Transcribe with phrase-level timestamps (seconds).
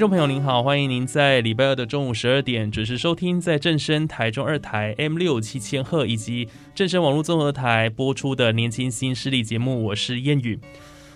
[0.00, 10.58] 听众朋友您好，欢迎您在礼拜二的中午十二点准时收听在正声台中二台 M 六七千赫以及正声网络综合台播出的年轻新势力节目，我是燕宇。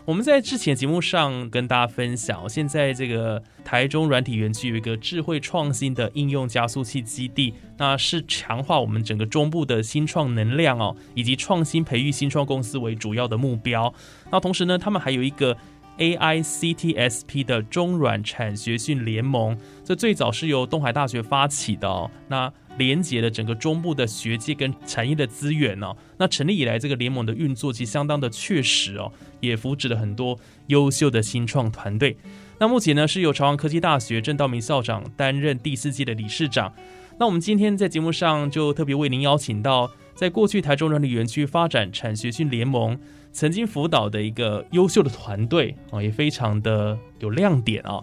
[0.05, 13.95] 我们在之前节目上跟大家分享，现在这个台中软体园区有一个智慧创新的应用加速器基地，那是强化我们整个中部的新创能量哦，以及创新培育新创公司为主要的目标。
[14.31, 15.57] 那同时呢，他们还有一个。
[15.99, 22.11] AICTSP 的中软产学训联盟，这最早是由东海大学发起的哦。
[22.29, 25.95] 那连接了整个中部的学界跟产业的资源哦。
[26.19, 32.17] 那成立以来，这个联盟的运作其实相当的确实哦，也扶植了很多优秀的新创团队。
[32.59, 36.73] 那目前呢，是由朝阳科技大学郑道明校长担任第四届的理事长。
[37.17, 42.99] 那我们今天在节目上就特别为您邀请到，在过去台中软体园区发展产学训联盟。
[43.35, 48.01] 曾经辅导的一个优秀的团队啊，也非常的有亮点啊，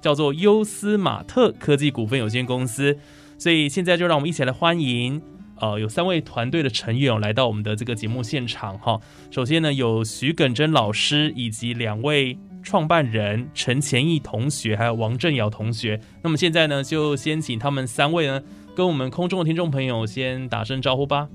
[0.00, 2.98] 叫做优思马特科技股份有限公司。
[3.36, 5.20] 所以现在就让我们一起来欢迎，
[5.60, 8.98] 呃，有三位团队的成员来到我们的这个节目现场哈。
[9.30, 16.00] 首先呢，有徐耿真老师以及两位创办人陈前义同学，还有王正尧同学。
[16.22, 18.42] 那么现在呢，就先请他们三位呢，
[18.74, 21.28] 跟我们空中的听众朋友先打声招呼吧。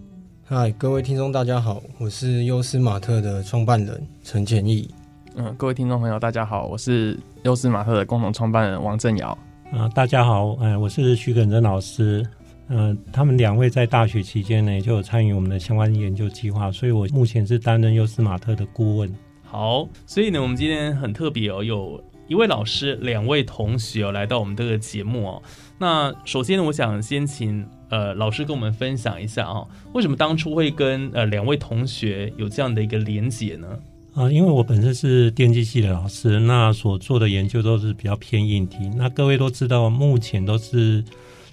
[0.47, 4.87] 嗨，各位听众，大家好，我是优思马特的创办人陈建义。
[5.33, 9.35] 嗯，各位听众朋友，大家好，我是优思马特的共同创办人王正尧。
[9.71, 12.23] 啊，大家好，哎，我是徐耿真老师。
[12.67, 19.11] 嗯，他们两位在大学期间呢，就有参与我们的相关研究计划，所以我目前是担任优思马特的顾问。
[19.43, 25.41] 好，所以呢，我们今天很特别哦，有一位老师，两位同学哦，来到我们这个节目哦。
[25.79, 27.65] 那首先呢，我想先请。
[27.89, 33.67] 呃，老师跟我们分享一下啊，为什么当初会跟呃两位同学有这样的一个连结呢？
[34.15, 38.89] 啊，因为我本身是电机系的老师，那所做的研究都是比较偏硬体。
[38.95, 41.03] 那各位都知道，目前都是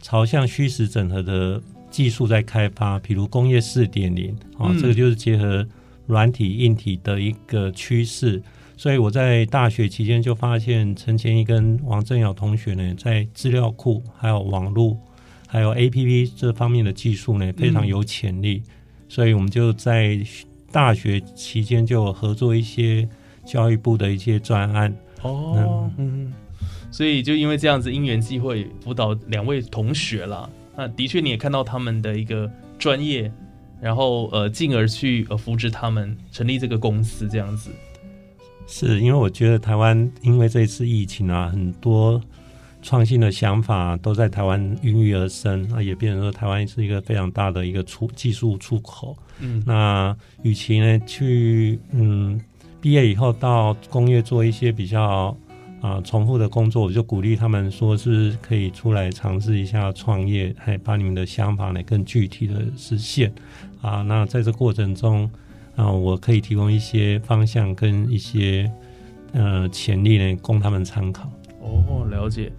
[0.01, 1.61] 朝向虚实整合的
[1.91, 5.67] 技术在开发，比如工业四点零啊，这个就是结合
[6.07, 8.41] 软体硬体的一个趋势。
[8.77, 14.97] 所以我在大学期间就发现陈前一跟王正尧同学呢，在资料库还有网络。
[15.53, 18.63] 还有 A P P 这方面的技术呢，非常有潜力，
[19.07, 20.19] 所以我们就在
[20.71, 23.07] 大学期间就合作一些
[23.45, 24.97] 教育部的一些专案。
[25.21, 26.33] 哦，嗯，
[26.91, 30.49] 所以就因为这样子因缘际会辅导两位同学啦。
[30.75, 33.31] 那的确你也看到他们的一个专业，
[33.79, 37.71] 然后呃，进而去呃扶植他们成立这个公司这样子。
[38.67, 42.19] 是因为我觉得台湾因为这一次疫情啊，很多。
[42.83, 49.17] 创新的想法都在台湾孕育而生，那也变成说台湾是一个非常大的一个出技术出口。
[49.39, 52.41] 嗯，那与其呢去嗯
[52.81, 55.37] 毕业以后到工业做一些比较
[55.81, 63.33] 啊重复的工作，我就鼓励他们说是可以出来尝试一下创业，还把你们的想法呢更具体的实现。
[63.81, 65.31] 啊，那在这过程中
[65.77, 68.71] 啊，我可以提供一些方向跟一些
[69.33, 71.31] 呃潜力呢供他们参考。
[71.61, 72.51] 哦，了解。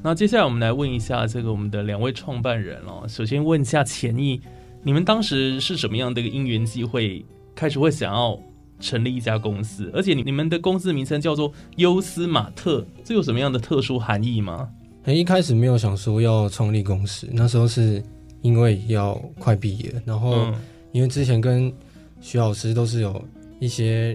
[0.00, 3.04] 那接下来我们来问一下这个我们的两位创办人哦。
[3.08, 4.40] 首先问一下钱毅，
[4.82, 7.24] 你们当时是什么样的一个因缘机会，
[7.54, 8.38] 开始会想要
[8.78, 9.90] 成立一家公司？
[9.92, 14.68] 而且你你们的公司名称叫做优斯马特，这有什么样的特殊含义吗？
[15.02, 18.00] 哎，一开始没有想说要创立公司，那时候是
[18.40, 20.46] 因为要快毕业，然后
[20.92, 21.72] 因为之前跟
[22.20, 23.20] 徐老师都是有
[23.58, 24.12] 一些，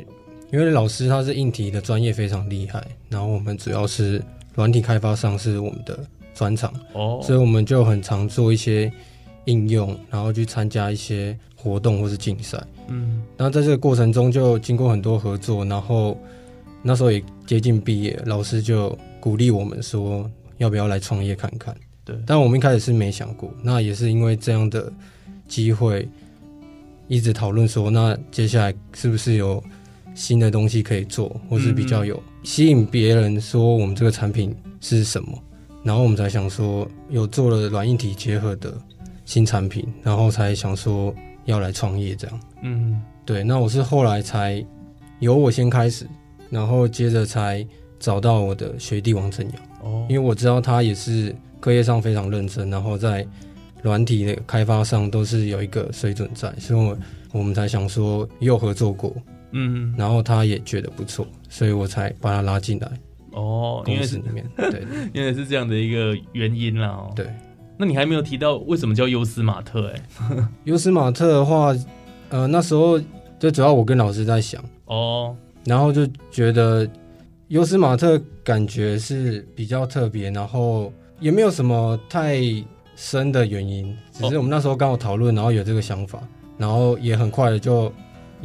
[0.50, 4.24] 因为老师他是硬体的专业非常厉害，然后我们主要是。
[4.56, 6.00] 软体开发商是我们的
[6.34, 8.92] 专长，哦，所以我们就很常做一些
[9.46, 16.18] 应用，然后去参加一些活动或是竞赛，嗯，然后在这个过程中就经过很多合作，然后
[16.82, 21.76] 那时候也接近毕业，老师就鼓励我们说要不要来创业看看，
[22.06, 24.92] 对，但我们一开始是没想过，那也是因为这样的
[25.48, 26.08] 机会，
[27.08, 29.64] 一直讨论说那接下来是不是有
[30.16, 35.38] 新的东西可以做，或是比较有吸引别人说我们这个产品是什么，
[35.84, 38.74] 然后我们才想说有做了软硬体结合的
[39.26, 41.14] 新产品，然后才想说
[41.46, 42.40] 要来创业这样。
[42.62, 44.64] 嗯，对，那我是后来才
[45.20, 46.06] 由我先开始，
[46.50, 47.66] 然后接着才
[48.00, 50.06] 找到我的学弟王正尧，哦。
[50.10, 53.26] 因为我知道他也是课业上非常认真，然后在
[53.82, 56.98] 软体的开发上都是有一个水准在，所以我
[57.32, 59.14] 我们才想说也有合作过，
[59.54, 62.92] 嗯，然后他也觉得不错，所以我才把他拉进来
[63.32, 64.46] 哦，因为是公司里面。
[64.72, 64.84] 对
[65.14, 66.88] 因为是这样的一个原因啦。
[66.90, 67.26] 哦，对，
[67.78, 69.88] 那你还没有提到为什么叫优斯马特？
[69.88, 71.76] 哎， 优斯马特的话，
[72.30, 73.00] 呃，那时候
[73.40, 75.36] 就主要我跟老师在想，哦，
[75.66, 76.88] 然后就觉得
[77.48, 82.42] 优斯马特感觉是比较特别，然后也没有什么太
[82.96, 86.22] 深的原因，只是我们那时候刚好讨论，然后有这个想法，
[86.58, 87.92] 然后也很快的就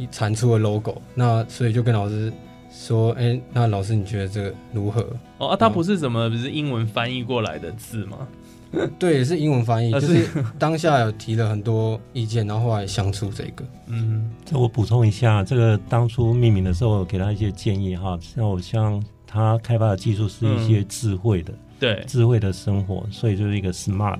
[0.07, 2.31] 产出的 logo，那所以就跟老师
[2.71, 5.05] 说，哎，那老师你觉得这个如何？
[5.37, 8.27] 哦啊，它不是什么，不是英文翻译过来的字吗？
[8.99, 13.65] 对，也是英文翻译，啊就是是当下有提了很多意见，然后后来想出这个。
[13.87, 18.15] 嗯，这我补充一下，这个当初命名的时候，给他一些建议哈。
[18.21, 24.19] 像我像他开发的技术是一些智慧的、对，智慧的生活，所以就是一个 smart。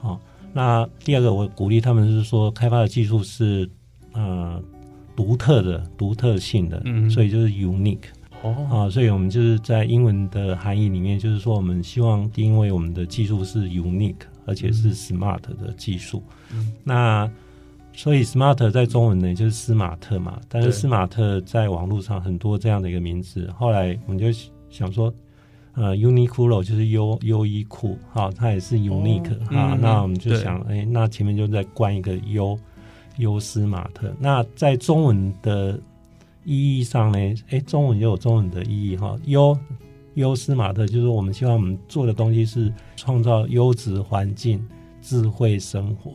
[0.00, 0.18] 好，
[0.54, 3.68] 那第二个我鼓励他们是说，开发的技术是
[4.14, 4.58] 呃
[5.16, 7.10] 独特的、独特性的，嗯。
[7.10, 7.98] 所以就是 unique。
[8.42, 16.22] 哦，啊，所以我们就是在英文的含义里面，就是说我们希望，因为我们的技术是 unique，而且是 smart 的技术。
[16.52, 16.72] 嗯。
[16.84, 17.28] 那
[17.94, 23.50] 所以 smart 在中文呢就是斯马特嘛，但是斯马特在网络上很多这样的一个名字。
[23.56, 24.26] 后来我们就
[24.68, 25.12] 想说，
[25.72, 32.56] 呃，Uniqlo 就是优优衣库，哈、它也是 unique 啊、嗯那我们就想，哎，那前面就再冠一个优
[33.18, 34.14] 优斯马特。
[34.18, 35.78] 那在中文的
[36.44, 37.18] 意义上呢，
[37.50, 39.16] 哎，中文也有中文的意义哈。
[39.24, 39.58] 优
[40.14, 44.66] 优斯马特就是我们希望我们做的东西是创造优质环境、
[45.02, 46.12] 智慧生活，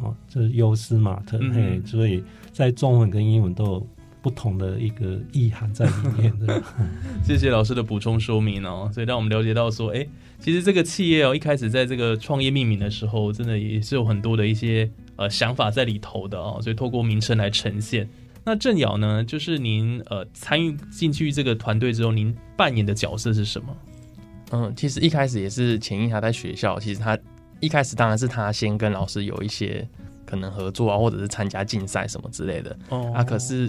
[0.00, 1.38] 哦，这是优斯马特。
[1.40, 3.86] 嗯嘿，所以在中文跟英文都有
[4.22, 6.62] 不同的一个意涵在里面的。
[7.22, 10.06] 谢谢老师的补充说明哦，所以让我们了解到说，哎，
[10.40, 14.90] 其实这个企业哦，一开始在这个创业命名的时候，真的也是有很多的一些
[15.20, 18.08] 呃想法在里头的哦，所以透过名称来呈现。
[18.42, 23.76] 那郑瑶呢，就是您呃参与进去这个团队之后，您扮演的角色是什么？
[24.52, 27.18] 嗯，其实一开始也是前一他在学校，其实他
[27.60, 29.86] 一开始当然是他先跟老师有一些
[30.24, 32.74] 可能合作啊，或者是参加竞赛什么之类的。
[32.88, 33.68] 哦啊，可是，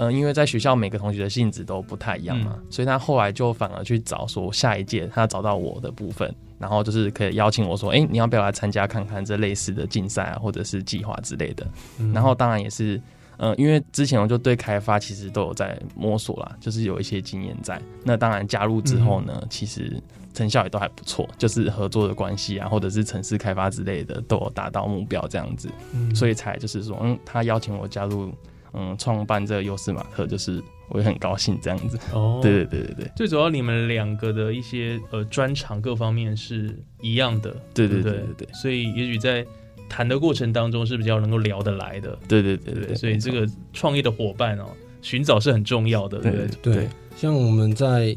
[0.00, 11.66] 嗯、因为在学校每个同学的性质都不太一样嘛，所以他后来就反而去找说下一届他找到我的部分，然后就是可以邀请我说，哎、你要不要来参加看看这类似的竞赛啊，或者是计划之类的。
[11.98, 13.00] 嗯然后当然也是，
[13.36, 17.80] 呃，因为之前我就对开发其实都有在摸索啦，就是有一些经验在。
[18.02, 25.68] 那当然加入之后呢，其实成效也都还不错，就是合作的关系啊，或者是城市开发之类的都有达到目标这样子，
[26.14, 28.32] 所以才就是说，嗯，他邀请我加入，
[28.72, 31.98] 嗯，创办这个优势马特，就是我也很高兴这样子。
[32.12, 33.12] 哦， 对对对对对。
[33.16, 39.44] 最主要你们两个的一些呃专长各方面是一样的，对对对对所以也许在
[39.88, 44.66] 谈的过程当中是比较能够聊得来的，对对对对对，所以这个创业的伙伴哦，
[45.02, 46.30] 寻找是很重要的，对
[46.62, 46.74] 对？
[46.74, 48.16] 对，像我们在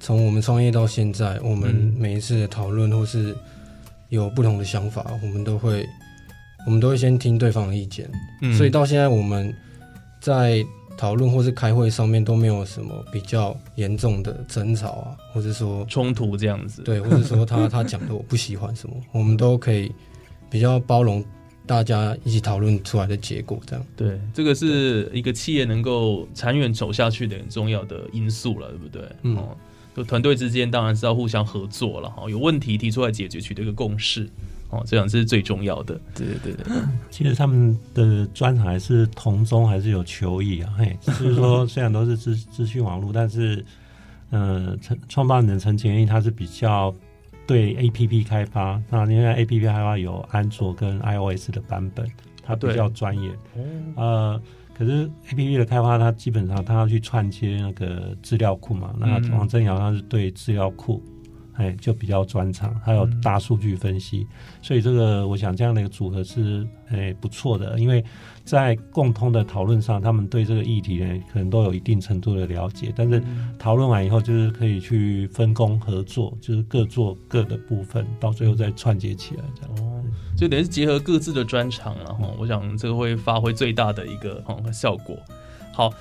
[0.00, 3.34] 从我们创业到现在，我们嗯每一次的讨论或是
[4.08, 5.86] 有不同的想法，我们都会
[6.66, 8.10] 我们都会先听对方的意见，
[8.42, 8.52] 嗯。
[8.52, 9.54] 所以到现在我们
[10.24, 10.64] 在
[10.96, 19.92] 讨论或是开会上面都没有什么比较严重的争吵啊，或者说冲突这样子，对， 或者说他他讲的我不喜欢什么，我们都可以
[20.48, 21.22] 比较包容
[21.66, 23.84] 大家一起讨论出来的结果，这样。
[23.94, 29.02] 对，这个是一个企业能够长远走下去的很重要的因素了，对不对？
[29.24, 29.54] 嗯哦，
[29.94, 34.26] 就团队之间当然是要互相合作了哈，有问题提出来解决，取得一个共识，
[34.70, 36.00] 哦，这样是最重要的。
[36.14, 36.72] 对对对对，
[37.10, 40.72] 其实他们的专长还是同中，还是有求异啊。
[40.76, 43.64] 嘿， 就是说虽然都是资资讯网络，但是
[44.30, 46.92] 呃，陈创办人陈前义他是比较
[47.46, 52.10] 对 A P P 开发，那因为 A P P 开发有安卓跟 iOS 的版本，
[52.42, 53.30] 他比较专业。
[53.94, 54.40] 呃，
[54.76, 58.92] 可是 A P P 的开发，它基本上他要去串接那个资料库嘛。
[58.98, 61.00] 那嗯王正尧他是对资料库，
[61.54, 64.26] 哎，就比较专长，还有大数据分析。
[64.62, 68.04] 所以这个我想这样的一个组合是哎不错的，因为
[68.44, 73.22] 在共通的讨论上，他们对这个议题呢可能都有一定程度的了解，但是
[73.58, 79.70] 讨论完以后，就是可以去分工合作，就是各做各的部分，到最后再串接起来这样。
[79.84, 80.02] 哦，
[80.36, 85.16] 所以等于是结合各自的专长然后我想这个会发挥最大的一个哦效果。
[85.72, 85.92] 好，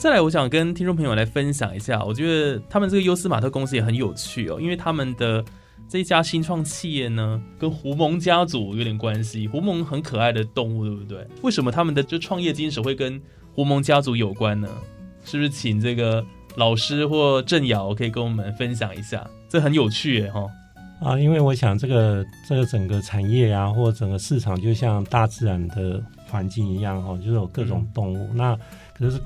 [0.00, 5.44] 再来，我想跟听众朋友来分享一下，我觉得他们这个优思玛特公司也很有趣哦，因为他们的
[5.90, 9.46] 这一家新创企业呢，跟狐獴家族有点关系。
[9.46, 11.26] 狐獴很可爱的动物，对不对？
[11.42, 13.20] 为什么他们的这创业精神会跟
[13.52, 14.70] 狐獴家族有关呢？
[15.22, 16.24] 是不是请这个
[16.56, 19.28] 老师或郑瑶可以跟我们分享一下？
[19.50, 20.46] 这很有趣耶，哈。
[21.02, 28.30] 啊，因为我想这个这个整个产业啊，或整个市场，就像大自然的环境一样，哈，就是有各种动物。
[28.32, 28.58] 那
[28.94, 29.20] 可是，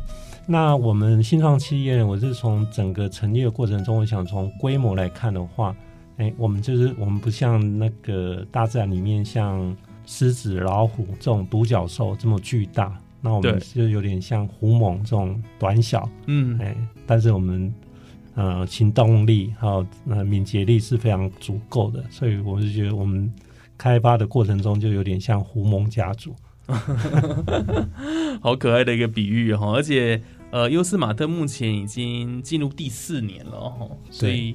[0.46, 5.74] 那我们新创企业，我是从整个成立的过程中，我想从规模来看的话，
[6.16, 17.72] 哎，我们就是我们不像那个大自然里面像狮子、老虎这种独角兽这么巨大，那我们就有点像狐猛这种短小，嗯，哎，但是我们。
[18.36, 23.32] 呃，行动力还有呃敏捷力是非常足够的，所以我是觉得我们
[23.78, 26.34] 开发的过程中就有点像狐獴家族，
[28.42, 29.70] 好可爱的一个比喻哈。
[29.76, 30.20] 而且
[30.54, 34.54] 呃，优斯马特目前已经进入第四年了哈，所以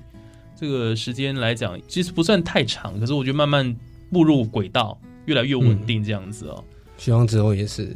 [0.56, 3.76] 这个时间来讲其实不算太长，可是我觉得慢慢
[4.10, 6.64] 步入轨道，越来越稳定这样子哦。
[6.98, 7.94] 希望之后也是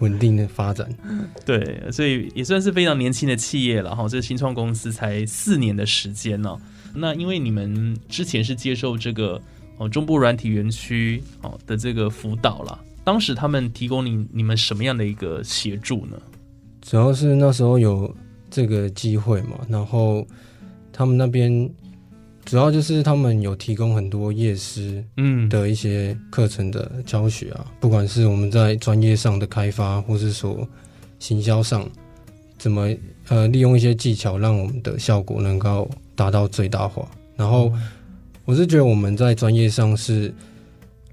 [0.00, 0.86] 稳定的发展。
[1.46, 4.06] 对，所以也算是非常年轻的企业了哈。
[4.06, 6.54] 这新创公司才四年的时间呢。
[6.94, 9.40] 那因为你们之前是接受这个
[9.78, 16.20] 哦中部软体园区哦的这个辅导了，当时他们提供你你们什么样的一个协助呢？
[16.88, 18.10] 主要是那时候有
[18.50, 20.26] 这个机会嘛，然后
[20.90, 21.70] 他们那边。
[22.46, 30.66] 主要就是他们有提供很多夜师嗯的一些课程的教学啊，不管是我们在专业上的开发，或是说
[31.18, 31.86] 行销上，
[32.56, 32.88] 怎么
[33.28, 37.06] 呃利用一些技巧，让我们的效果能够达到最大化。
[37.36, 37.70] 然后
[38.46, 40.32] 我是觉得我们在专业上是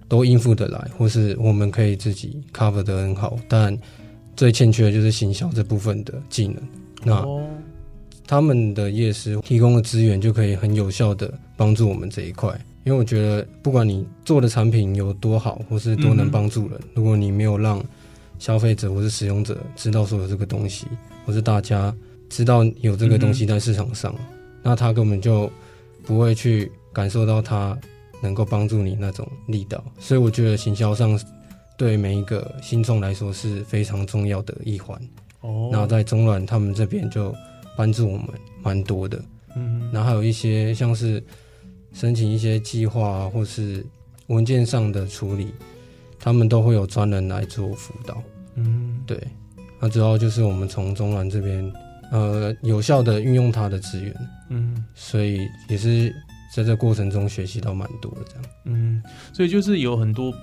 [0.07, 3.77] 都应付得来，或是我们可以自己 cover 得很好，但
[4.35, 6.61] 最欠缺的就是行销这部分的技能。
[7.03, 7.25] 那
[8.27, 12.49] 他们的夜师提供的资源就可以很有效的帮助我们这一块，
[12.83, 17.83] 因为我觉得不管你做的产品有多好，或是多能帮助人，如果你没有让
[18.39, 20.87] 消费者或是使用者知道说有这个东西，
[21.25, 21.95] 或是大家
[22.27, 24.15] 知道有这个东西在市场上，
[24.63, 25.49] 那他根本就
[26.03, 27.77] 不会去感受到他
[28.23, 29.83] 能够帮助你那种力道。
[29.99, 31.19] 所以我觉得行销上
[31.77, 34.99] 对每一个新创来说是非常重要的一环。
[35.41, 37.35] 哦，那在中软他们这边就。
[37.77, 38.29] 帮助我们
[38.63, 39.21] 蛮多的，
[39.53, 41.21] 嗯，然后还有一些像是
[41.91, 43.85] 申请一些计划啊，或是
[44.27, 45.53] 文件上的处理，
[46.17, 49.21] 他们都会有专人来做辅导，嗯，对，
[49.77, 51.73] 那主要就是我们从中软这边，
[52.13, 54.15] 呃，有效的运用它的资源，
[54.51, 56.15] 嗯，所以也是
[56.55, 59.03] 在这过程中学习到蛮多的这样，嗯，
[59.33, 60.33] 所以就是有很多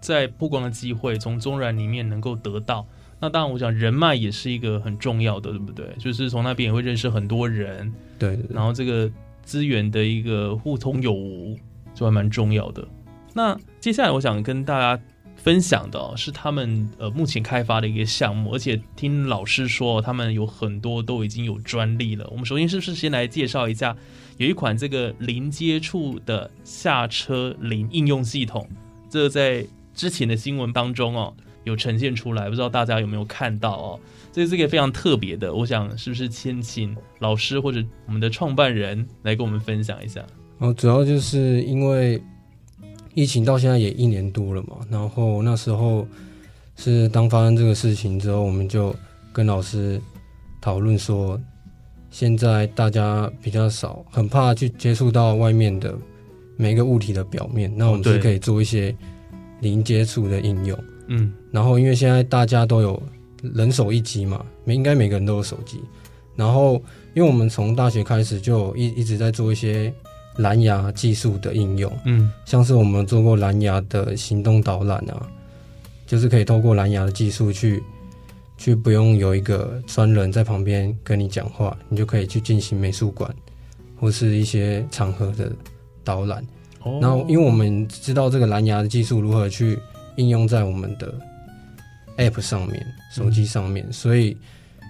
[0.00, 2.86] 在曝光的机会，从中软里面能够得到。
[3.20, 5.86] 那当然，我想人脉也是一个很重要的，对不对？
[5.98, 8.38] 就是从那边也会认识很多人，对。
[8.48, 9.10] 然后这个
[9.42, 11.58] 资源的一个互通有无，
[11.94, 12.86] 就还蛮重要的。
[13.34, 15.02] 那接下来我想跟大家
[15.34, 22.24] 分享的是他们呃目前开发的一个项目，而且听老师说他们有很多都已经有专利了。
[22.30, 23.96] 我们首先是不是先来介绍一下，
[24.36, 28.68] 有一款这个零接触的下车零应用系统，
[29.10, 29.66] 这在
[29.98, 31.34] 之前的新闻当中哦。
[31.64, 34.00] 有呈现出来，不知道大家有没有看到哦？
[34.32, 40.24] 这是这个非常特别的，我想是不是先请老师或者我们的创办人来跟我们分享一下？
[40.60, 42.22] 哦，主要就是因为
[43.12, 46.08] 疫情到现在也一年多了嘛，然后那时候
[46.74, 48.94] 是当发生这个事情之后，我们就
[49.30, 50.00] 跟老师
[50.62, 51.38] 讨论说，
[52.10, 55.94] 现在大家比较少，很怕去接触到外面的
[56.56, 58.94] 每一个物体的表面，那我们是可以做一些
[59.60, 60.78] 零接触的应用。
[61.08, 63.02] 嗯，然后因为现在大家都有
[63.54, 65.80] 人手一机嘛，每应该每个人都有手机。
[66.36, 66.74] 然后
[67.14, 69.92] 因为我们从大学开始就一一直在做一些
[70.36, 75.28] 蓝牙技术的应用，嗯，像是我们做过蓝牙的行动导览啊，
[76.06, 77.82] 就是可以透过蓝牙的技术去
[78.56, 83.34] 去不用有一个专人在旁边跟你讲话，你就可以去进行美术馆
[83.96, 85.50] 或是一些场合的
[86.04, 86.46] 导览。
[86.88, 89.78] 哦，然后因为我们知道这个蓝牙的技术如何去。
[90.18, 91.14] 应用在我们的
[92.16, 94.36] App 上面，手机上面，所以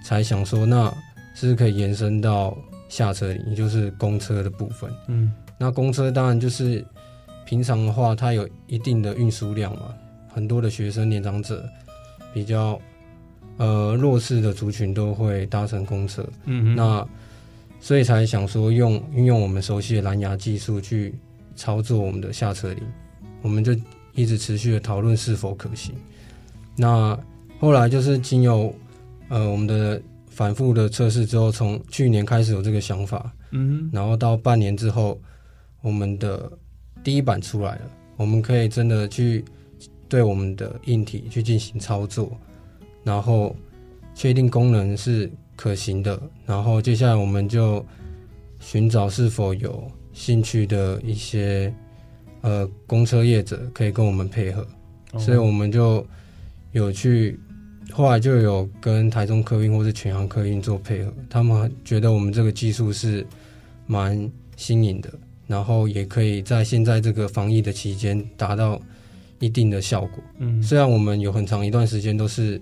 [0.03, 0.91] 才想说，那
[1.35, 4.91] 是可以延伸到下车里，也就是公车的部分。
[5.07, 6.83] 嗯，那公车当然就是
[7.45, 9.93] 平常的话，它有一定的运输量嘛，
[10.33, 11.63] 很多的学生、年长者
[12.33, 12.81] 比较
[13.57, 16.27] 呃弱势的族群都会搭乘公车。
[16.45, 17.07] 嗯，那
[17.79, 21.13] 所以才想说，用运用我们熟悉的蓝牙技术去
[21.59, 22.83] 操作我们的下车铃，
[23.41, 23.75] 我们就。
[24.15, 25.95] 一直持续的讨论是否可行。
[26.75, 27.17] 那
[27.57, 28.73] 后来就是经由
[29.29, 33.89] 呃我们的反复的测试之后，从去年开始有这个想法，嗯。
[33.93, 35.17] 然后到半年之后，
[35.81, 36.51] 我们的
[37.01, 37.81] 第一版出来了，
[38.17, 39.45] 我们可以真的去
[40.09, 42.35] 对我们的硬体去进行操作，
[43.03, 43.55] 然后
[44.13, 47.85] 确定功能是可行的，然后接下来我们就
[48.59, 49.89] 寻找是否有
[50.19, 51.73] 兴趣的一些
[52.41, 54.67] 呃公车业者可以跟我们配合，
[55.13, 55.19] 哦。
[55.19, 56.05] 所以我们就
[56.73, 57.39] 有去，
[57.89, 63.25] 后来就有跟台中客运或是全航客运做配合，他们觉得我们这个技术是
[63.87, 65.09] 蛮新颖的，
[65.47, 68.77] 然后也可以在现在这个防疫的期间达到
[69.39, 70.21] 一定的效果。
[70.39, 70.61] 嗯。
[70.61, 72.61] 虽然我们有很长一段时间都是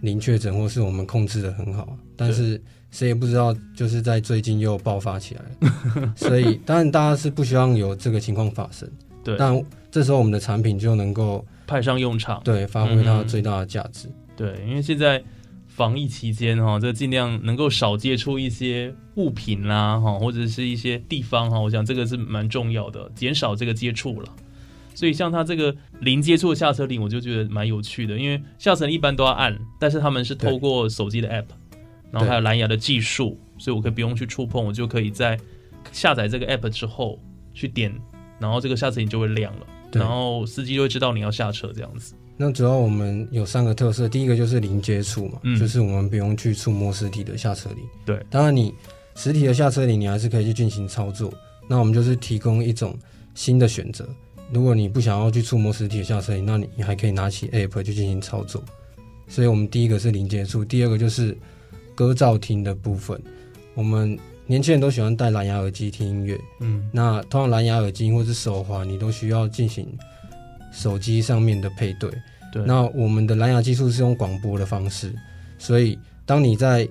[0.00, 6.12] 零确诊，或是我们控制的很好，但是谁也不知道，就是在最近又爆发起来了。
[6.16, 8.88] 所以当然大家是不希望有这个情况发生，
[9.22, 12.40] 对，但这时候我们的产品就能够派上用场。
[12.44, 14.08] 对发挥它嗯最大的价值。
[14.36, 15.22] 对，因为现在
[15.66, 24.28] 防疫期间哈，这尽量能够少接触一些物品啦哈，或者是一些地方哈，我想这个是蛮重要的，减少这个接触了。
[24.94, 31.44] 所以像它这个零接触的下车铃，我就觉得蛮有趣的，因为下车铃一般都要按，但是他们是透过手机的 app，
[32.10, 35.38] 然后还有蓝牙的技术，所以我可以不用去触碰，我就可以在
[35.92, 37.18] 下载这个 app 之后
[37.52, 37.94] 去点，
[38.38, 42.14] 然后这个下车铃就会亮了，然后司机就会知道你要下车这样子。
[42.36, 47.84] 那主要我们有三个特色，第一个就是零接触嘛，嗯就是我们不用去触摸实体的下车铃。
[48.06, 48.72] 对，当然你
[49.16, 51.32] 实体的下车铃你还是可以去进行操作。
[51.68, 52.96] 那我们就是提供一种
[53.34, 54.08] 新的选择，
[54.52, 58.62] 如果你不想要去触摸实体的下车铃，那你你还可以拿起 App 去进行操作。
[59.26, 61.36] 所以我们第一个是零接触，第二个就是
[61.98, 63.20] 歌噪听的部分。
[63.74, 69.84] 我们年轻人都喜欢戴蓝牙耳机听音乐，嗯，那通常蓝牙耳机或是手环，你都需要进行
[70.72, 72.08] 手机上面的配对。
[72.52, 75.12] 对，那我们的蓝牙技术是用广播的方式，
[75.58, 76.88] 所以当你在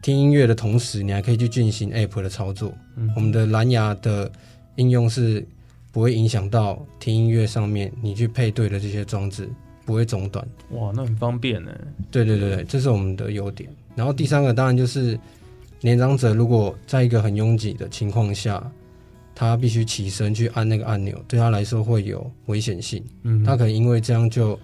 [0.00, 2.72] 听音乐的同时，你还可以去进行 App 的操作。
[2.96, 4.32] 嗯我们的蓝牙的
[4.76, 5.46] 应用是
[5.92, 9.46] 不会影响到听音乐上面你去配对的这些装置，
[9.84, 10.42] 不会中断。
[10.70, 11.70] 哇，那很方便呢。
[12.10, 13.68] 对对对对，这是我们的优点。
[13.98, 15.18] 然后第三个当然就是
[15.80, 18.62] 年长者如果在一个很拥挤的情况下，
[19.34, 23.02] 他必须起身去按那个按钮，对他来说会有危险性。
[23.24, 24.56] 嗯他可能因为这样就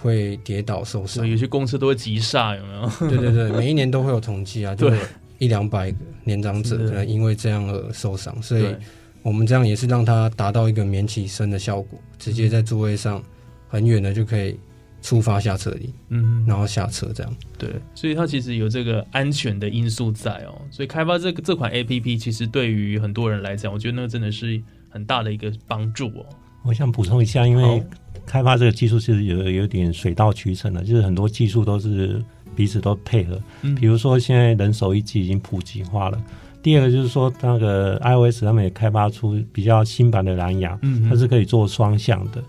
[0.00, 1.32] 会跌倒受伤所以。
[1.32, 2.90] 有些公车都会急刹，有没有？
[3.10, 4.90] 对对对，每一年都会有统计啊，就
[5.38, 8.74] 一两百个年长者可能因为这样而受伤，所以，
[9.22, 13.22] 我们这样也是让他达到一个免起身的效果，直接在座位上
[13.68, 14.58] 很远的就可以
[15.02, 17.36] 触发下车里，嗯，然后下车这样。
[17.58, 20.54] 对，所以它其实有这个安全的因素在哦。
[20.70, 26.24] 所以开发这个这款 A P P，其实对于很多人来讲，我觉得那个真的是很大的一个帮助哦。
[26.64, 27.84] 我想补充一下，因为
[28.24, 32.22] 开发这个技术其实有有点水到渠成的，就是很多技术都是
[32.54, 33.38] 彼此都配合。
[33.62, 36.24] 嗯比如说现在人手一机已经普及化了。
[36.62, 42.40] 第二个就是说，那个 iOS 他们也开发出比较新版的蓝牙，嗯它是可以做双向的，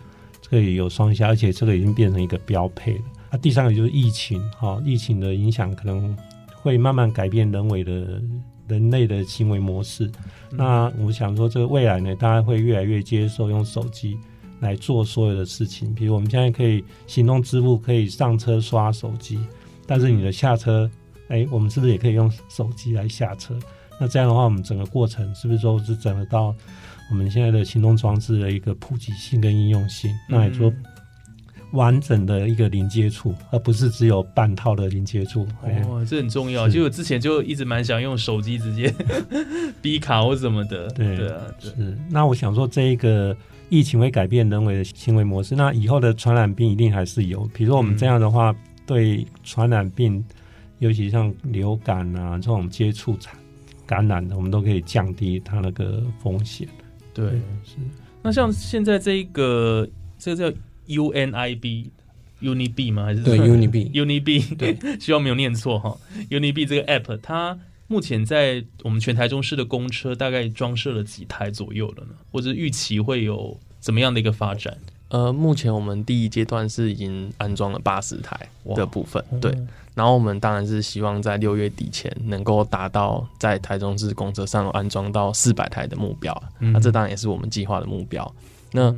[0.53, 3.01] 可以有双下，而且这个已经变成一个标配了。
[3.31, 6.15] 啊，第三个就是疫情，哈、疫情的影响可能
[6.61, 8.21] 会慢慢改变人为的
[8.67, 10.11] 人类的行为模式。
[10.51, 14.15] 那我想说，这个未来呢，大家会越来越接受用手机
[14.59, 15.91] 来做所有的事情。
[15.95, 19.39] 比如我们现在可以行动支付，可以上车刷手机，
[19.87, 20.87] 但是你的下车，
[21.29, 23.57] 哎，我们是不是也可以用手机来下车？
[23.99, 26.53] 那这样的话，我们整个过程是不是都是整个到
[27.13, 30.11] 我们现在的行动装置的一个普及性跟应用性？
[30.27, 30.83] 那也说嗯
[31.73, 35.47] 完整的一个零接触，而不是只有半套的零接触。
[35.63, 36.67] 哎哦，这很重要。
[36.67, 38.91] 是就我之前就一直蛮想用手机直接
[39.79, 40.87] 逼卡或什么的。
[40.89, 43.35] 对对啊，对是，那我想说，这一个
[43.69, 47.47] 疫情会改变人为的行为模式，那以后的传染病一定还是有。
[47.53, 48.55] 比如说我们这样的话，
[48.87, 50.23] 对传染病，
[50.79, 53.35] 尤其像流感啊这种接触产
[53.85, 56.67] 感染的，我们都可以降低它那个风险。
[57.13, 57.25] 对
[57.63, 57.75] 是。
[58.21, 61.87] 那像现在这一个这个叫 UNIB。
[62.41, 63.05] UNIB 吗？
[63.05, 65.97] 还是对 UNIB UNIB 对， 希望没有念错哈。
[66.29, 72.09] UNIB 这个 app 它目前在我们全台中市的公车大概装设了几台左右了呢？
[72.33, 74.77] 或者预期会有怎么样的一个发展？
[75.13, 78.35] 呃，目前我们第一阶段是已经安装了八十台
[78.73, 79.55] 的部分，对。
[79.93, 88.33] 然后我们当然是希望在六月底前能够达到在台中市公车上安装到四百台的目标，嗯那这当然也是我们计划的目标。
[88.71, 88.89] 那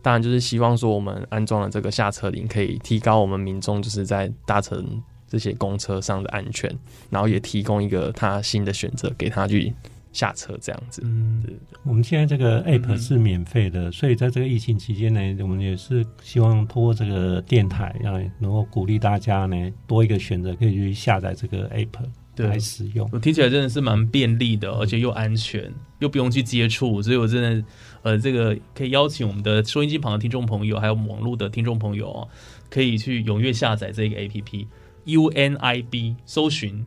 [0.00, 6.72] 当然就是希望说我们安装了这个下车铃，可以提高我们民众就是在搭乘这些公车上的安全，
[7.10, 9.74] 然后也提供一个他新的选择给他去
[10.14, 11.02] 下车这样子。
[11.04, 11.44] 嗯，
[11.82, 21.98] 我们现在这个嗯 app 是免费的，所以在这个疫情期间呢，我们也是希望通过这个电台，让能够鼓励大家呢多一个选择，可以去下载这个 app。
[22.36, 23.08] 对来使用。
[23.12, 27.64] 我听起来真的是蛮便利的，而且又安全，又不用去接触，所以我真的，
[28.02, 32.28] 呃，这个可以邀请我们的收音机旁的听众朋友，还有网络的听众朋友哦，
[32.68, 34.66] 可以去踊跃下载这个 A P P
[35.04, 36.84] U N I B，搜寻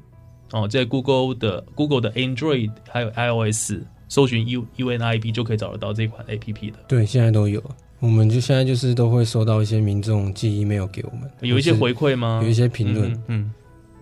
[0.52, 3.74] 哦，在 Google 的 Google 的 Android 还有 iOS
[4.08, 7.62] 搜寻 U U N I B 就可以找得到这款 A P P 的，对，现在都有。
[8.00, 12.40] 我们就现在就是都会收到一些民众寄 email 给我们，有一些回馈吗？
[12.44, 13.54] 有一些评论，嗯嗯。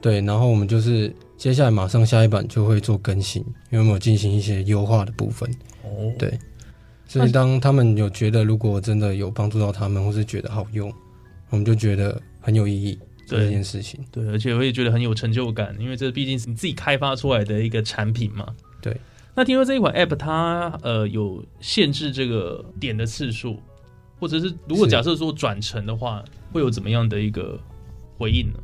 [0.01, 5.49] 对，然后我们就是接下来马上下一版就会做更新，因为我们有进行一些优化的部分。
[5.83, 6.37] 哦，对。
[7.07, 10.93] 所以当他们有觉得如果真的有帮助到他们，或是觉得好用，
[11.49, 13.99] 我们就觉得很有意义这件事情。
[14.11, 18.47] 对，而且我也觉得很有成就感，因为这毕竟是你自己开发出来的一个产品嘛。
[18.81, 18.95] 对。
[19.37, 23.57] 那听说这一款 App 它呃有限制这个点的次数，
[24.17, 27.59] 或者是如果假设说转成的话，会有怎么样的一个
[28.17, 28.59] 回应呢？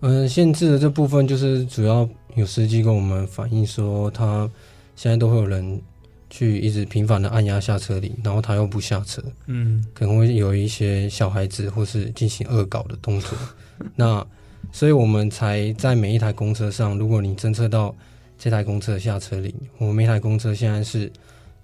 [0.00, 4.50] 嗯，限制的这部分就是主要有司机跟我们反映说，他
[4.96, 5.80] 现在都会有人
[6.28, 13.38] 去一直频繁的按压下车铃，然后他又不下车，嗯可能会有一些小孩子或是进行恶搞的动作。
[13.96, 14.26] 那
[14.72, 17.94] 所以我们才在每一台公车上，如果你侦测到
[18.38, 21.10] 这台公车的下车铃，我们每台公车现在是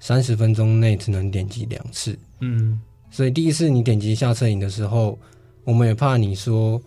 [0.00, 2.18] 三十分钟内只能点击两次。
[2.40, 5.18] 嗯所以第一次你点击下车铃的时候，
[5.64, 6.80] 我们也怕你说，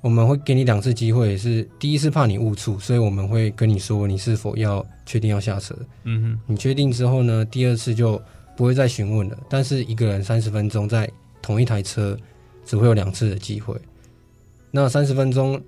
[0.00, 5.76] 我们会给你两次机会，也是第一次怕你误触，所以我们会跟你说你是否要确定要下车。
[6.04, 8.18] 嗯哼你确定之后呢，第二次就
[8.56, 9.36] 不会再询问了。
[9.50, 11.10] 但是一个人三十分钟在
[11.42, 12.16] 同一台车，
[12.64, 13.76] 只会有两次的机会。
[14.70, 15.60] 那三十分钟，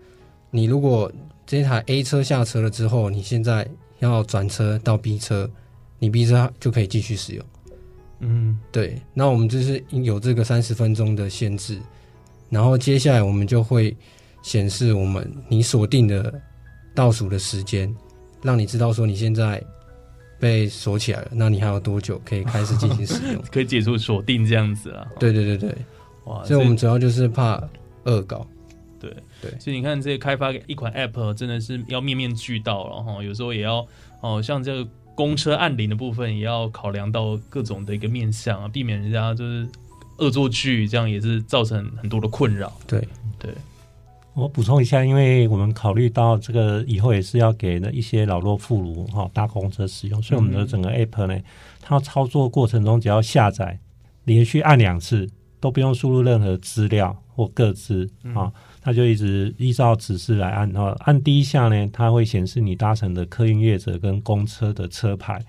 [0.50, 1.10] 你如果
[1.46, 5.50] 这台 A 车下车了之后，你现在要转车到 B 车，
[5.98, 7.44] 你 B 车就可以继续使用。
[8.20, 11.80] 嗯对，那我们就是有这个三十分钟的限制，
[12.50, 13.96] 然后接下来我们就会
[14.42, 16.32] 显示我们你锁定的
[16.94, 17.94] 倒数的时间，
[18.42, 19.62] 让你知道说你现在
[20.38, 23.42] 被锁起来了，那你还有多久可以开始进行使用？
[23.50, 25.06] 可以解除锁定这样子啊。
[25.18, 25.74] 对对对对，
[26.26, 27.62] 哇，所以我们主要就是怕
[28.04, 28.46] 恶搞。
[29.40, 29.50] 对。
[29.50, 33.86] 对所以你看，这个开发一款 App 真的是要面面俱到了哈，有时候也要
[34.20, 39.68] 哦，像这个公车按铃的部分，也要考量到各种的一个面向啊，避免人家就是
[40.18, 42.72] 恶作剧，这样也是造成很多的困扰。
[42.86, 43.06] 对。
[43.38, 43.50] 对，
[44.34, 51.40] 我补充一下，因为我们考虑到这个以后也是要给那一些老弱妇孺哈搭公车使用，所以我们的整个 app 呢，
[51.80, 53.78] 它操作过程中只要下载，
[54.24, 55.26] 连续按两次，
[55.58, 60.96] 都不用输入任何资料或个资啊，它就一直依照指示来按啊。
[61.00, 65.40] 按第一下呢，它会显示你搭乘的客运业者跟公车的车牌，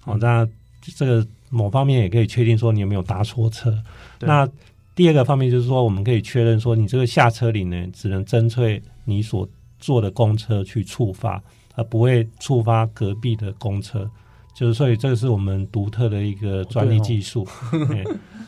[0.00, 0.46] 好、那
[0.80, 3.76] 这个某方面也可以确定说你有没有搭错车。
[4.20, 4.48] 那
[4.94, 11.42] 第二个方面就是说，我们可以确认说，你这个下车铃呢，只能针对你所坐的公车去触发，
[11.74, 14.08] 而不会触发隔壁的公车。
[14.54, 18.02] 就是所以这个是我们独特的一个专利技术，嘿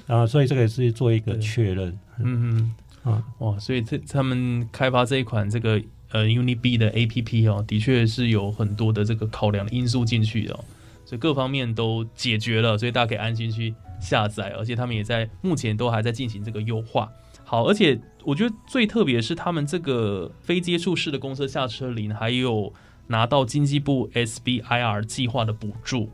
[0.07, 1.89] 然后所以这个也是做一个确认。
[2.19, 5.81] 嗯嗯啊，哇，所以这他们开发这一款这个
[6.11, 10.65] 呃 UniB 的 APP 哦，的确是有很多的这个考量因素进去的、哦，
[11.05, 17.11] 所以各方面都解决了，所以大家可以安心去下载，而且他们也在目前都还在进行这个优化。
[17.45, 22.71] 好，而且我觉得最特别是他们这个非接触式的公车下车铃，还有
[23.07, 26.11] 拿到经济部 SBIR 计划的补助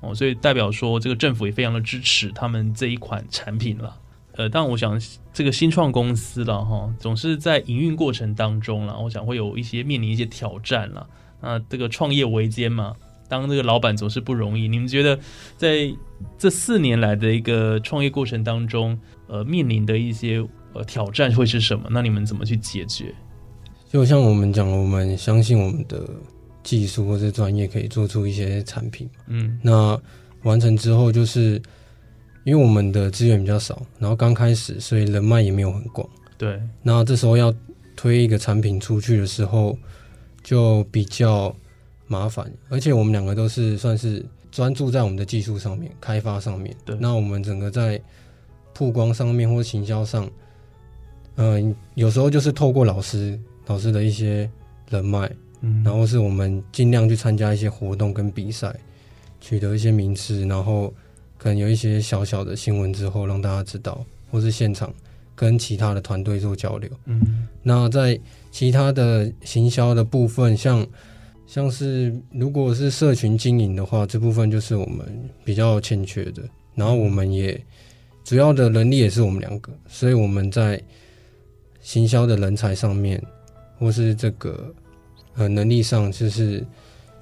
[0.00, 3.96] 哦，所以代表说这个政府也非常的支持他们这一款产品了。
[4.36, 5.00] 呃，但我想
[5.32, 11.06] 这个新创公司了哈，总是在营运过程当中了，我想会有一些面临一些挑战了。
[11.40, 12.94] 那这个创业维艰嘛，
[13.28, 14.68] 当这个老板总是不容易。
[14.68, 15.18] 你们觉得
[15.56, 15.90] 在
[16.38, 21.88] 这四年来的一个创业过程当中，呃，面临的一些呃挑战会是什么？
[21.90, 23.14] 那你们怎么去解决？
[23.88, 26.08] 就像我们讲，我们相信我们的
[26.62, 29.08] 技术或者专业可以做出一些产品。
[29.28, 29.98] 嗯那
[30.42, 31.60] 完成之后，就是
[32.46, 36.08] 因为我们的资源比较少，然后刚开始，所以人脉也没有很广。
[36.38, 37.52] 对，那这时候要
[37.96, 39.76] 推一个产品出去的时候，
[40.44, 41.52] 就比较
[42.06, 42.48] 麻烦。
[42.68, 46.72] 而且我们两个都是算是专注在我们的技术上面、开发上面。
[46.84, 48.00] 对那我们整个在
[48.72, 50.30] 曝光上面或行销上，
[51.34, 54.48] 嗯、有时候就是透过老师、老师的一些
[54.88, 55.28] 人脉，
[55.62, 58.72] 嗯然后是我们尽量去参加一些活动跟比赛，
[59.40, 60.94] 取得一些名次，然后
[61.38, 64.92] 可能有一些小小的新闻之后让大家知道，或是现场
[65.34, 66.90] 跟其他的团队做交流。
[67.04, 68.18] 嗯那在
[68.50, 70.86] 其他的行销的部分，像
[71.46, 75.06] 像是如果是社群经营的话，这部分就是我们
[75.44, 76.42] 比较欠缺的。
[76.74, 77.58] 然后我们也
[78.24, 80.82] 主要的能力也是我们两个，所以我们在
[81.80, 83.22] 行销的人才上面，
[83.78, 84.74] 或是这个
[85.34, 86.62] 呃能力上就是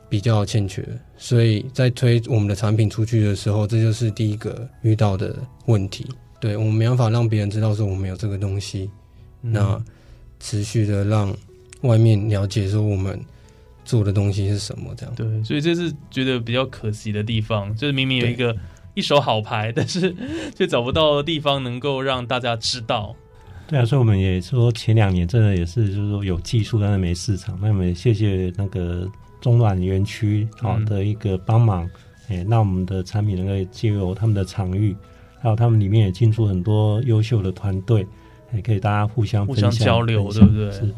[0.08, 6.06] 比较欠缺，所以在推我们的产品出去的时候，这就是第一个遇到的问题。
[6.40, 8.90] 对我们没办法让别人知道说我们有这个东西，
[9.40, 9.82] 那
[10.40, 11.34] 持续的让
[11.82, 13.18] 外面了解说我们
[13.84, 15.14] 做的东西是什么，这样。
[15.14, 18.54] 对，所以这是觉得比较可惜的地方，就是明明有一个
[18.92, 20.14] 一手好牌，但是
[20.54, 23.16] 却找不到地方能够让大家知道。
[23.66, 27.58] 对啊，所以我们也说前两年真的也是，就是说有技术但是没市场。
[27.62, 29.08] 那我们也谢谢那个
[29.44, 31.86] 中软园区好的一个帮忙，
[32.28, 34.96] 哎，那我们的产品能够借由他们的场域，
[35.38, 38.06] 还有他们里面也进出很多优秀的团队，
[38.54, 40.72] 也可以大家互相互相交流，对不对？
[40.72, 40.94] 是。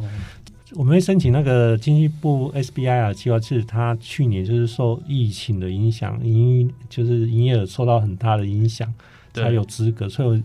[0.77, 8.95] 我们会申请那个经济部 SBI 啊计划，是它去年就是受疫情的影响，营就是营业额受到很大的影响，
[9.35, 10.43] 才有资格，所以。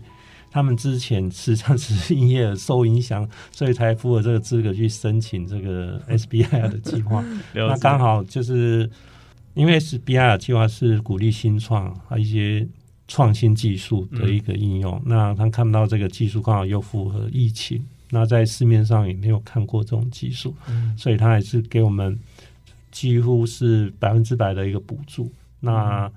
[0.51, 7.23] 他们之前实际上只是营业额受影响，所以才符合这个资格去申请这个 SBI 的计划。
[7.55, 8.89] 那刚好就是
[9.53, 12.67] 因为 SBI 计划是鼓励新创和一些
[13.07, 15.01] 创新技术的一个应用。
[15.05, 20.53] 那他看不到这个技术刚好又符合疫情，那在市面上也没有看过这种技术，
[20.97, 22.19] 所以他还是给我们
[22.91, 25.31] 几乎是百分之百的一个补助。
[25.61, 26.11] 那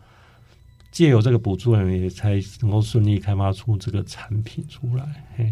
[0.95, 5.05] 借由这个补助，也才能够顺利开发出这个产品出来。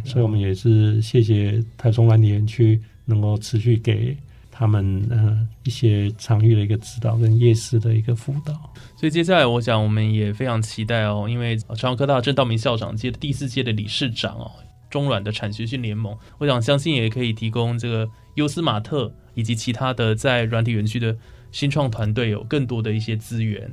[0.04, 4.16] 所以，我们也是谢谢台中蓝园区能够持续给
[4.52, 8.52] 他们呃一些场域的一个指导跟夜市的一个辅导。
[8.96, 14.48] 所以，接下来我想我们也非常期待哦，因为长荣科大郑道明校长接第四届的理事长哦，
[14.90, 21.16] 中软的产学训联盟，我想相信也可以提供这个优思马特以及其他的在软体园区的
[21.50, 23.68] 新创团队有更多的一些资源。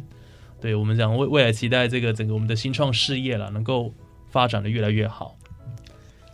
[0.61, 3.93] 对我们讲未未来期待这个整个我们的新创事业了，能够
[4.29, 5.35] 发展的越来越好。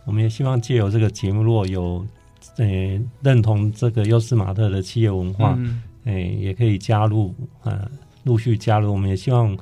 [0.04, 2.06] 我们也希望借由这个节目，如果有
[2.58, 5.58] 诶认同这个优斯马特的企业文化，
[6.04, 7.88] 诶也可以加入啊，
[8.24, 8.92] 陆续加入。
[8.92, 9.56] 我们也希望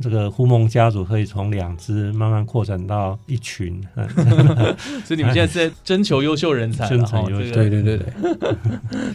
[0.00, 3.82] 这个互梦家族可以从两只慢慢扩展到一群。
[5.04, 8.06] 所以你们现在是在征求优秀人才，征求优秀，对对对对，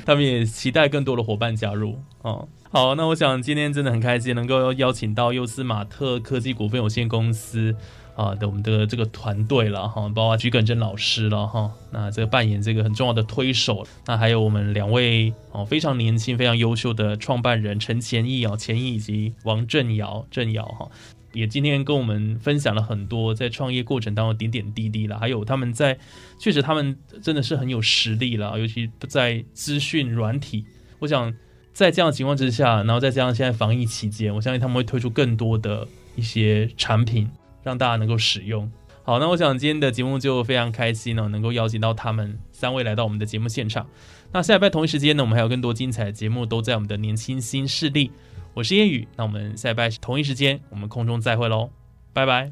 [0.05, 2.47] 他们也期待更多的伙伴加入哦。
[2.75, 7.75] 好，那我想今天真的很开心，能够邀请到优思马特科技股份有限公司
[8.15, 20.89] 啊的我们的这个团队了哈，包括徐耿真老师了哈，那这个扮演这个很重要的推手，那还有我们两位哦非常年轻、非常优秀的创办人陈前义啊，前义以及王振尧振尧哈，
[21.31, 25.95] 也今天跟我们分享了很多在创业过程当中点点滴滴了，还有他们在
[26.39, 30.65] 确实他们真的是很有实力了，尤其在资讯软体，
[30.97, 31.31] 我想。
[31.73, 37.29] 在这样的情况之下，然后再加上现在防疫期间，我相信他们会推出更多的一些产品，
[37.63, 38.71] 让大家能够使用。
[39.03, 43.85] 好，那我想今天的节目就非常开心呢，能够邀请到他们三位来到我们的节目现场。
[44.31, 48.11] 那下礼拜同一时间呢，我们还有更多精彩的节目都在我们的年轻新势力。
[48.53, 51.69] 我是烟雨，那我们下礼拜同一时间我们空中再会喽，
[52.13, 52.51] 拜拜，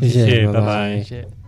[0.00, 1.45] 谢谢，拜拜，谢谢。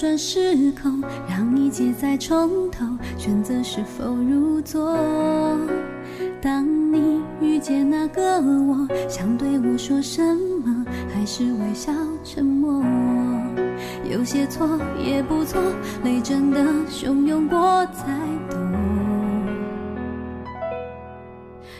[0.00, 2.86] 转时空，让一切再从头，
[3.18, 4.96] 选择是否入座。
[6.40, 10.22] 当你遇见那个我，想对我说什
[10.64, 11.92] 么，还是微笑
[12.24, 12.82] 沉默？
[14.10, 14.66] 有些错
[15.04, 15.60] 也不错，
[16.02, 18.06] 泪真的汹涌过才
[18.50, 18.58] 懂。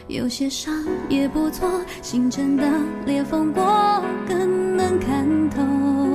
[0.05, 0.71] 有些伤
[1.09, 1.67] 也不错，
[2.03, 2.63] 心真的
[3.03, 3.63] 裂缝过
[4.27, 6.10] 更能看透。